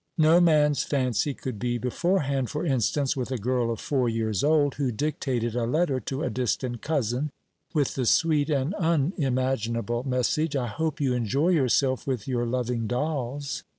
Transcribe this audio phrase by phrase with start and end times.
[0.17, 4.73] No man's fancy could be beforehand, for instance, with a girl of four years old
[4.73, 7.29] who dictated a letter to a distant cousin,
[7.75, 13.63] with the sweet and unimaginable message: "I hope you enjoy yourself with your loving dolls."